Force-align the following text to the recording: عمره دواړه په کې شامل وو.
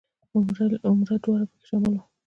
عمره 0.85 1.15
دواړه 1.23 1.45
په 1.49 1.55
کې 1.59 1.63
شامل 1.69 1.93
وو. 1.95 2.01